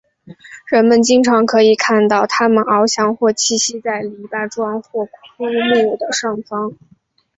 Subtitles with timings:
[0.65, 6.75] 人们经常可以看到它们翱翔或栖息在篱笆桩或枯木的上方。